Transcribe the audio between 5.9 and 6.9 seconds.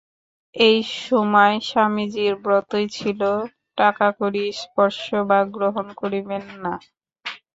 করিবেন না।